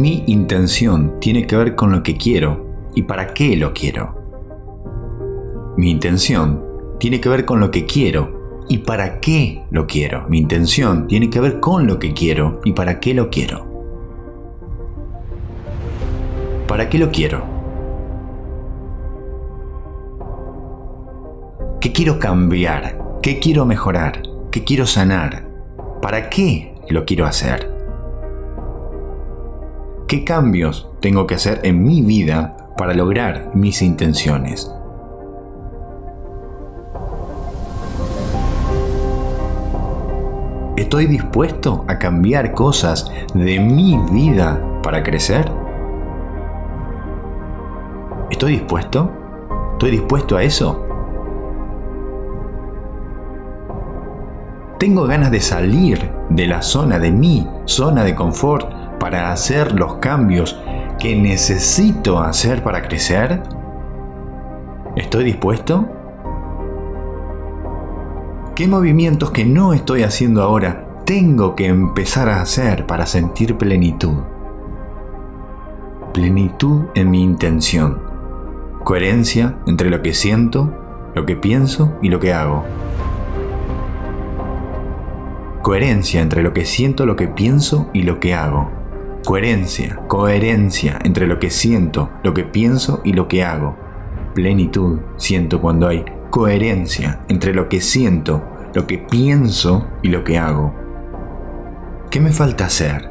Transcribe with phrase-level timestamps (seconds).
[0.00, 4.14] Mi intención tiene que ver con lo que quiero y para qué lo quiero.
[5.76, 6.64] Mi intención
[6.98, 10.26] tiene que ver con lo que quiero y para qué lo quiero.
[10.26, 13.66] Mi intención tiene que ver con lo que quiero y para qué lo quiero.
[16.66, 17.44] ¿Para qué lo quiero?
[21.78, 23.18] ¿Qué quiero cambiar?
[23.20, 24.22] ¿Qué quiero mejorar?
[24.50, 25.46] ¿Qué quiero sanar?
[26.00, 27.79] ¿Para qué lo quiero hacer?
[30.10, 34.68] ¿Qué cambios tengo que hacer en mi vida para lograr mis intenciones?
[40.76, 45.48] ¿Estoy dispuesto a cambiar cosas de mi vida para crecer?
[48.32, 49.12] ¿Estoy dispuesto?
[49.74, 50.84] ¿Estoy dispuesto a eso?
[54.80, 59.94] Tengo ganas de salir de la zona de mi zona de confort para hacer los
[59.94, 60.60] cambios
[61.00, 63.42] que necesito hacer para crecer?
[64.94, 65.88] ¿Estoy dispuesto?
[68.54, 74.18] ¿Qué movimientos que no estoy haciendo ahora tengo que empezar a hacer para sentir plenitud?
[76.12, 78.02] Plenitud en mi intención.
[78.84, 80.72] Coherencia entre lo que siento,
[81.14, 82.64] lo que pienso y lo que hago.
[85.62, 88.79] Coherencia entre lo que siento, lo que pienso y lo que hago.
[89.24, 93.76] Coherencia, coherencia entre lo que siento, lo que pienso y lo que hago.
[94.34, 100.38] Plenitud siento cuando hay coherencia entre lo que siento, lo que pienso y lo que
[100.38, 100.74] hago.
[102.10, 103.10] ¿Qué me falta hacer?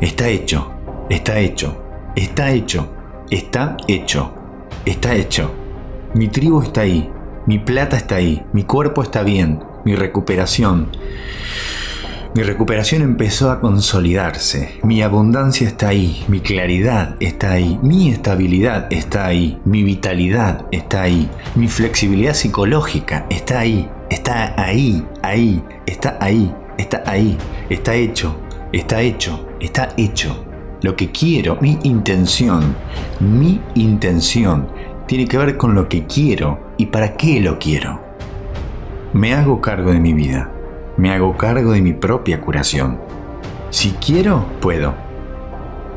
[0.00, 0.72] Está hecho,
[1.10, 1.82] está hecho,
[2.16, 2.88] está hecho,
[3.30, 4.32] está hecho,
[4.84, 5.50] está hecho.
[6.14, 7.10] Mi tribu está ahí,
[7.46, 10.88] mi plata está ahí, mi cuerpo está bien, mi recuperación.
[12.36, 18.92] Mi recuperación empezó a consolidarse, mi abundancia está ahí, mi claridad está ahí, mi estabilidad
[18.92, 26.18] está ahí, mi vitalidad está ahí, mi flexibilidad psicológica está ahí, está ahí, ahí, está
[26.20, 27.38] ahí, está ahí,
[27.70, 28.38] está hecho,
[28.70, 30.44] está hecho, está hecho.
[30.82, 32.76] Lo que quiero, mi intención,
[33.18, 34.68] mi intención
[35.06, 37.98] tiene que ver con lo que quiero y para qué lo quiero.
[39.14, 40.52] Me hago cargo de mi vida
[40.96, 42.98] me hago cargo de mi propia curación.
[43.70, 44.94] Si quiero, puedo.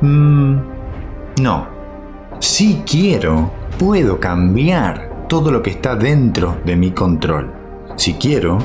[0.00, 0.56] Mm,
[1.40, 1.68] no.
[2.38, 7.52] Si quiero, puedo cambiar todo lo que está dentro de mi control.
[7.96, 8.58] Si quiero,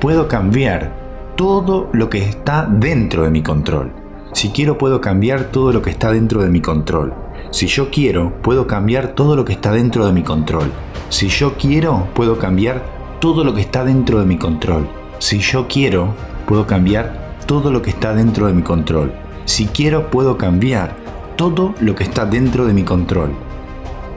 [0.00, 0.92] puedo cambiar
[1.36, 3.92] todo lo que está dentro de mi control.
[4.32, 7.12] Si quiero, puedo cambiar todo lo que está dentro de mi control.
[7.50, 10.70] Si yo quiero, puedo cambiar todo lo que está dentro de mi control.
[11.08, 12.82] Si yo quiero, puedo cambiar
[13.20, 14.99] todo lo que está dentro de mi control.
[15.20, 16.14] Si yo quiero,
[16.46, 19.12] puedo cambiar todo lo que está dentro de mi control.
[19.44, 20.96] Si quiero, puedo cambiar
[21.36, 23.32] todo lo que está dentro de mi control.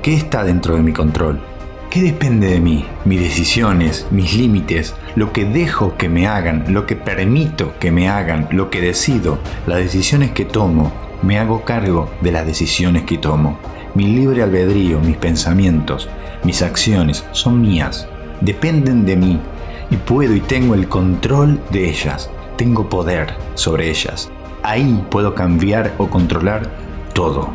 [0.02, 1.42] ¿Qué está dentro de mi control?
[1.90, 2.86] ¿Qué depende de mí?
[3.04, 8.08] Mis decisiones, mis límites, lo que dejo que me hagan, lo que permito que me
[8.08, 10.94] hagan, lo que decido, las decisiones que tomo.
[11.22, 13.60] Me hago cargo de las decisiones que tomo.
[13.94, 16.08] Mi libre albedrío, mis pensamientos,
[16.46, 18.08] mis acciones son mías.
[18.40, 19.40] Dependen de mí
[19.90, 24.32] y puedo y tengo el control de ellas, tengo poder sobre ellas.
[24.64, 26.70] Ahí puedo cambiar o controlar
[27.14, 27.50] todo.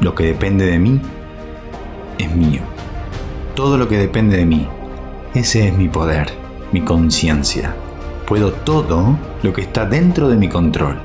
[0.00, 1.00] Lo que depende de mí
[2.18, 2.60] es mío.
[3.54, 4.68] Todo lo que depende de mí,
[5.34, 6.28] ese es mi poder,
[6.72, 7.74] mi conciencia.
[8.26, 11.00] Puedo todo lo que está dentro de mi control.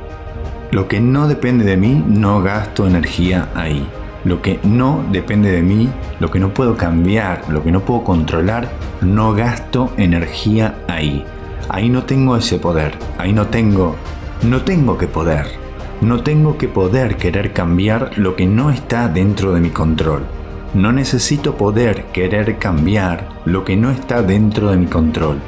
[0.71, 3.87] Lo que no depende de mí, no gasto energía ahí.
[4.25, 5.89] Lo que no depende de mí,
[6.19, 8.69] lo que no puedo cambiar, lo que no puedo controlar,
[9.01, 11.25] no gasto energía ahí.
[11.69, 13.95] Ahí no tengo ese poder, ahí no tengo,
[14.43, 15.47] no tengo que poder.
[16.01, 20.23] No tengo que poder querer cambiar lo que no está dentro de mi control.
[20.73, 25.39] No necesito poder querer cambiar lo que no está dentro de mi control.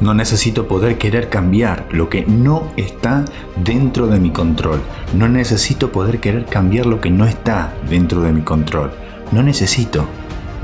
[0.00, 3.24] No necesito poder querer cambiar lo que no está
[3.56, 4.80] dentro de mi control.
[5.14, 8.92] No necesito poder querer cambiar lo que no está dentro de mi control.
[9.32, 10.04] No necesito,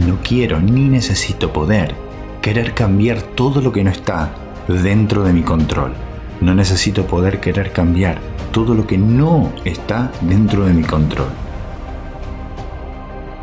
[0.06, 1.94] no quiero ni necesito poder
[2.43, 4.34] querer cambiar todo lo que no está
[4.69, 5.94] dentro de mi control.
[6.43, 8.19] No necesito poder querer cambiar
[8.52, 11.31] todo lo que no está dentro de mi control.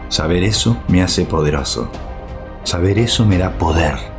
[0.09, 1.89] Saber eso me hace poderoso.
[2.63, 4.18] Saber eso me da poder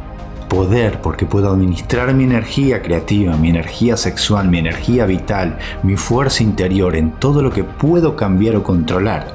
[0.51, 6.43] poder porque puedo administrar mi energía creativa, mi energía sexual, mi energía vital, mi fuerza
[6.43, 9.29] interior en todo lo que puedo cambiar o controlar.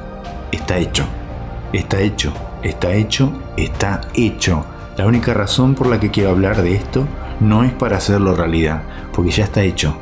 [0.51, 1.06] Está hecho,
[1.73, 4.65] está hecho, está hecho, está hecho.
[4.97, 7.07] La única razón por la que quiero hablar de esto
[7.39, 8.83] no es para hacerlo realidad,
[9.13, 9.97] porque ya está hecho.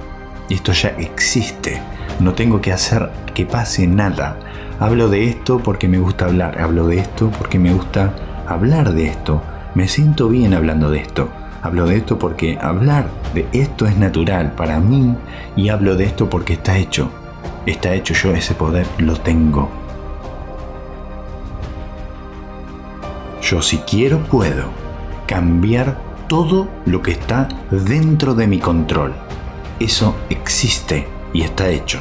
[0.49, 1.79] Esto ya existe.
[2.19, 4.37] No tengo que hacer que pase nada.
[4.79, 6.59] Hablo de esto porque me gusta hablar.
[6.59, 8.13] Hablo de esto porque me gusta
[8.47, 9.41] hablar de esto.
[9.75, 11.29] Me siento bien hablando de esto.
[11.63, 15.15] Hablo de esto porque hablar de esto es natural para mí
[15.55, 17.09] y hablo de esto porque está hecho.
[17.65, 19.69] Está hecho yo, ese poder lo tengo.
[23.41, 24.65] Yo si quiero puedo
[25.25, 25.97] cambiar
[26.27, 29.13] todo lo que está dentro de mi control.
[29.79, 31.99] Eso existe y está hecho.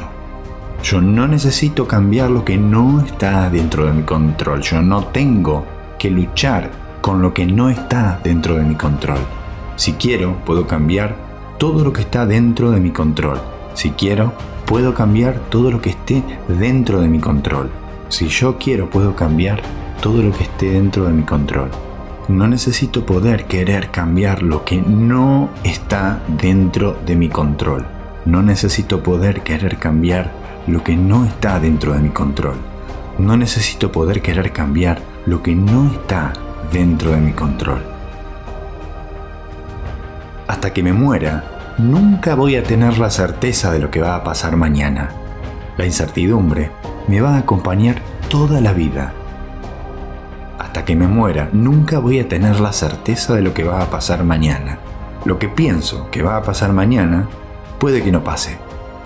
[0.83, 4.61] Yo no necesito cambiar lo que no está dentro de mi control.
[4.61, 5.65] Yo no tengo
[5.97, 9.19] que luchar con lo que no está dentro de mi control.
[9.75, 11.17] Si quiero, puedo cambiar
[11.57, 13.41] todo lo que está dentro de mi control.
[13.73, 14.31] Si quiero,
[14.65, 17.69] puedo cambiar todo lo que esté dentro de mi control.
[18.07, 19.61] Si yo quiero, puedo cambiar
[20.01, 21.71] todo lo que esté dentro de mi control.
[22.29, 27.85] No necesito poder querer cambiar lo que no está dentro de mi control.
[28.23, 30.31] No necesito poder querer cambiar
[30.67, 32.55] lo que no está dentro de mi control.
[33.19, 36.31] No necesito poder querer cambiar lo que no está
[36.73, 37.93] dentro de mi control
[40.47, 41.43] hasta que me muera,
[41.77, 45.09] nunca voy a tener la certeza de lo que va a pasar mañana.
[45.77, 46.71] La incertidumbre
[47.07, 49.13] me va a acompañar toda la vida.
[50.59, 53.89] Hasta que me muera, nunca voy a tener la certeza de lo que va a
[53.89, 54.79] pasar mañana.
[55.25, 57.27] Lo que pienso que va a pasar mañana
[57.79, 58.57] puede que no pase.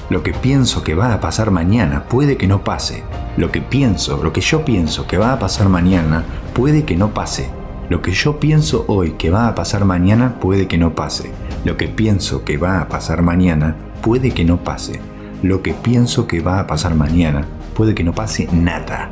[0.10, 3.04] Lo que pienso que va a pasar mañana puede que no pase.
[3.36, 6.24] Lo que pienso, lo que yo pienso que va a pasar mañana
[6.54, 7.57] puede que no pase.
[7.90, 11.32] Lo que yo pienso hoy que va a pasar mañana puede que no pase.
[11.64, 15.00] Lo que pienso que va a pasar mañana puede que no pase.
[15.42, 19.10] Lo que pienso que va a pasar mañana puede que no pase nada.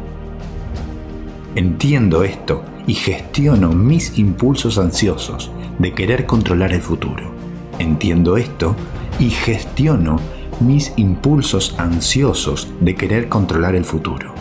[1.55, 7.31] Entiendo esto y gestiono mis impulsos ansiosos de querer controlar el futuro.
[7.79, 8.75] Entiendo esto
[9.19, 10.19] y gestiono
[10.59, 14.34] mis impulsos ansiosos de querer controlar el futuro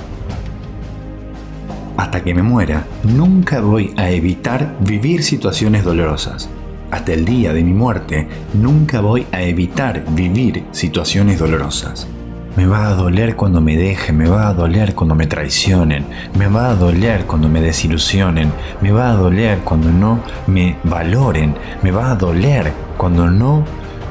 [2.05, 6.51] hasta que me muera, nunca voy a evitar vivir situaciones dolorosas.
[6.91, 12.07] Hasta el día de mi muerte, nunca voy a evitar vivir situaciones dolorosas.
[12.57, 16.05] Me va a doler cuando me dejen, me va a doler cuando me traicionen,
[16.39, 18.53] me va a doler cuando me desilusionen,
[18.83, 23.65] me va a doler cuando no me valoren, me va a doler cuando no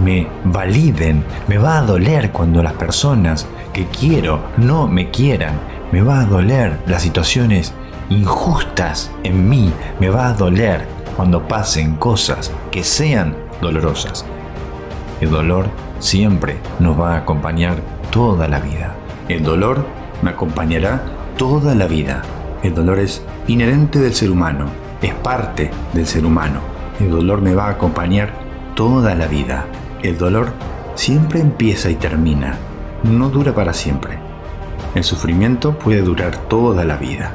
[0.04, 6.02] me validen, me va a doler cuando las personas que quiero no me quieran, me
[6.02, 7.72] va a doler las situaciones
[8.10, 14.26] injustas en mí, me va a doler cuando pasen cosas que sean dolorosas.
[15.22, 15.68] El dolor
[16.00, 17.76] siempre nos va a acompañar
[18.10, 18.96] toda la vida.
[19.30, 19.86] El dolor
[20.24, 21.04] me acompañará
[21.38, 22.24] toda la vida.
[22.64, 24.66] El dolor es inherente del ser humano,
[25.00, 26.62] es parte del ser humano.
[27.00, 28.34] El dolor me va a acompañar
[28.74, 29.68] toda la vida.
[30.02, 30.54] El dolor
[30.96, 32.58] siempre empieza y termina,
[33.04, 34.23] no dura para siempre.
[34.96, 37.34] El sufrimiento puede durar toda la vida.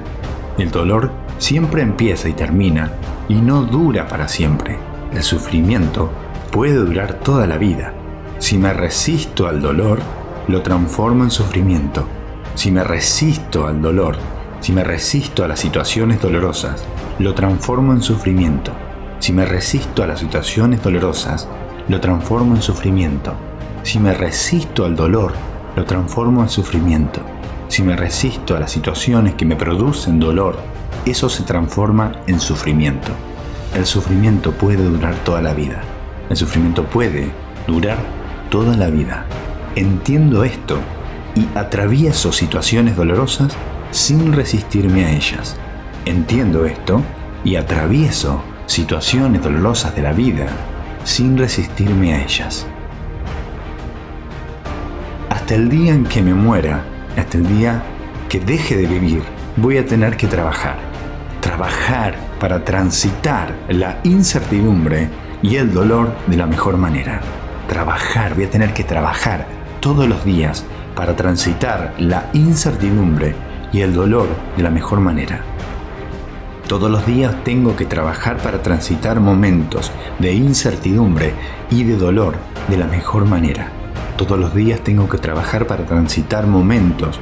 [0.58, 2.92] El dolor siempre empieza y termina
[3.28, 4.78] y no dura para siempre.
[5.12, 6.10] El sufrimiento
[6.52, 7.92] puede durar toda la vida.
[8.38, 9.98] Si me resisto al dolor,
[10.46, 12.06] lo transformo en sufrimiento.
[12.54, 14.16] Si me resisto al dolor,
[14.60, 16.84] si me resisto a las situaciones dolorosas,
[17.18, 18.72] lo transformo en sufrimiento.
[19.18, 21.48] Si me resisto a las situaciones dolorosas,
[21.88, 23.34] lo transformo en sufrimiento.
[23.82, 25.32] Si me resisto al dolor,
[25.74, 27.20] lo transformo en sufrimiento.
[27.68, 30.58] Si me resisto a las situaciones que me producen dolor,
[31.04, 33.12] eso se transforma en sufrimiento.
[33.74, 35.82] El sufrimiento puede durar toda la vida.
[36.30, 37.30] El sufrimiento puede
[37.66, 37.98] durar
[38.50, 39.26] toda la vida.
[39.76, 40.78] Entiendo esto
[41.34, 43.54] y atravieso situaciones dolorosas
[43.90, 45.56] sin resistirme a ellas.
[46.06, 47.02] Entiendo esto
[47.44, 50.46] y atravieso situaciones dolorosas de la vida
[51.04, 52.66] sin resistirme a ellas.
[55.28, 56.82] Hasta el día en que me muera,
[57.18, 57.82] hasta el día
[58.28, 59.22] que deje de vivir,
[59.56, 60.76] voy a tener que trabajar.
[61.40, 65.08] Trabajar para transitar la incertidumbre
[65.42, 67.20] y el dolor de la mejor manera.
[67.68, 69.46] Trabajar, voy a tener que trabajar
[69.80, 73.34] todos los días para transitar la incertidumbre
[73.72, 75.42] y el dolor de la mejor manera.
[76.66, 81.32] Todos los días tengo que trabajar para transitar momentos de incertidumbre
[81.70, 82.34] y de dolor
[82.68, 83.77] de la mejor manera.
[84.18, 87.20] Todos los días tengo que trabajar para transitar momentos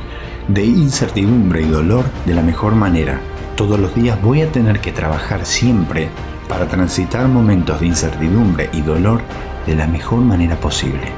[0.49, 3.21] de incertidumbre y dolor de la mejor manera.
[3.55, 6.09] Todos los días voy a tener que trabajar siempre
[6.49, 9.21] para transitar momentos de incertidumbre y dolor
[9.67, 11.13] de la mejor manera posible.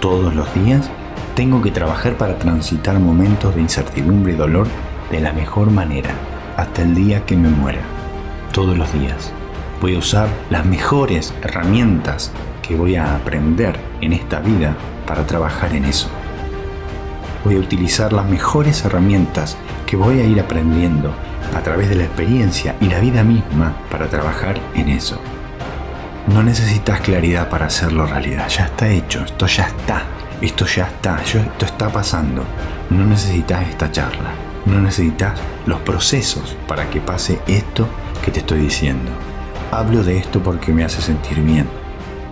[0.00, 0.88] Todos los días
[1.34, 4.68] tengo que trabajar para transitar momentos de incertidumbre y dolor
[5.10, 6.10] de la mejor manera,
[6.56, 7.82] hasta el día que me muera.
[8.52, 9.32] Todos los días
[9.80, 12.30] voy a usar las mejores herramientas
[12.62, 14.76] que voy a aprender en esta vida
[15.06, 16.08] para trabajar en eso.
[17.44, 19.56] Voy a utilizar las mejores herramientas
[19.86, 21.14] que voy a ir aprendiendo
[21.54, 25.20] a través de la experiencia y la vida misma para trabajar en eso.
[26.28, 30.04] No necesitas claridad para hacerlo realidad, ya está hecho, esto ya está,
[30.40, 32.44] esto ya está, esto está pasando.
[32.88, 34.30] No necesitas esta charla,
[34.64, 37.86] no necesitas los procesos para que pase esto
[38.24, 39.10] que te estoy diciendo.
[39.70, 41.68] Hablo de esto porque me hace sentir bien.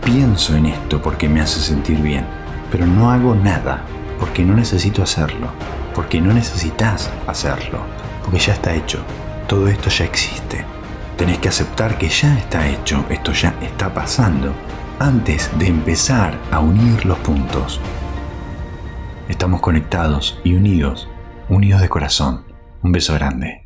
[0.05, 2.27] Pienso en esto porque me hace sentir bien,
[2.73, 3.85] pero no hago nada
[4.19, 5.49] porque no necesito hacerlo,
[5.95, 7.81] porque no necesitas hacerlo,
[8.25, 9.01] porque ya está hecho.
[9.47, 10.65] Todo esto ya existe.
[11.19, 14.55] Tenés que aceptar que ya está hecho, esto ya está pasando,
[14.99, 17.79] antes de empezar a unir los puntos.
[19.29, 21.09] Estamos conectados y unidos,
[21.49, 22.45] unidos de corazón.
[22.83, 23.62] Un beso grande.